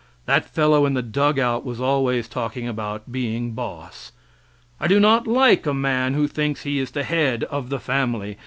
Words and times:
That 0.25 0.45
fellow 0.49 0.87
in 0.87 0.95
the 0.95 1.03
dug 1.03 1.37
out 1.37 1.63
was 1.63 1.79
always 1.79 2.27
talking 2.27 2.67
about 2.67 3.11
being 3.11 3.51
boss. 3.51 4.11
I 4.79 4.87
do 4.87 4.99
not 4.99 5.27
like 5.27 5.67
a 5.67 5.75
man 5.75 6.15
who 6.15 6.27
thinks 6.27 6.63
he 6.63 6.79
is 6.79 6.89
the 6.89 7.03
head 7.03 7.43
of 7.51 7.69
the 7.69 7.79
family. 7.79 8.39